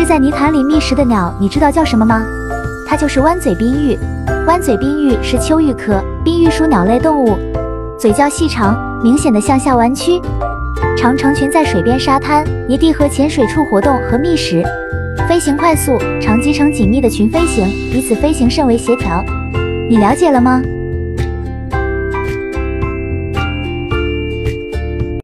[0.00, 2.24] 是在泥潭里觅食的鸟，你知道叫什么吗？
[2.88, 3.98] 它就是弯嘴冰玉。
[4.46, 7.36] 弯嘴冰玉是秋玉科冰玉属鸟类动物，
[7.98, 8.74] 嘴较细长，
[9.04, 10.18] 明显的向下弯曲，
[10.96, 14.64] 常成群在水边、沙滩、泥地和浅水处活动和觅食。
[15.28, 19.22] 飞行快速，常集成紧密的群飞行，彼此飞行甚为协调。
[19.86, 20.62] 你了解了吗？